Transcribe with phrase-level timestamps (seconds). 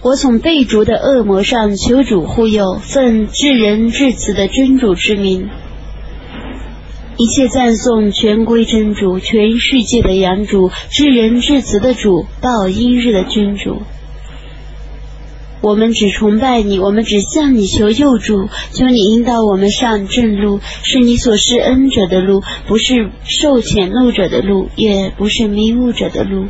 [0.00, 5.48] 我从被逐的恶魔上求主护佑，奉至人至慈的真主之名。
[7.16, 13.82] 一切赞颂全归真主，全世界的阳主，至人至慈的主，报应日的君主。
[15.60, 26.46] 我们只崇拜你，我们只向你求救助，求你引导我们上正路，是你所施恩者的路，不是受遣怒者的路，也不是迷雾者的路。